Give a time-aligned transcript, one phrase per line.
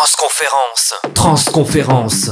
[0.00, 0.94] Transconférence.
[1.12, 2.30] Transconférence.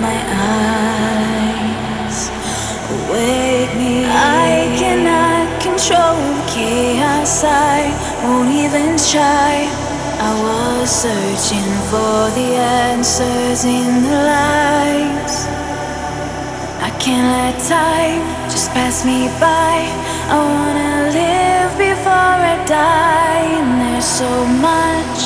[0.00, 2.30] My eyes.
[3.10, 4.04] Wake me.
[4.06, 7.44] I cannot control the chaos.
[7.44, 7.92] I
[8.22, 9.68] won't even try.
[10.20, 12.56] I was searching for the
[12.90, 15.46] answers in the lies.
[16.80, 19.76] I can't let time just pass me by.
[20.34, 23.46] I wanna live before I die.
[23.60, 24.32] And there's so
[24.68, 25.22] much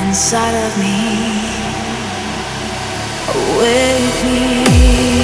[0.00, 1.51] inside of me.
[3.34, 5.21] Wake me.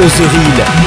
[0.00, 0.79] clocheril.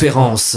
[0.00, 0.56] conférence.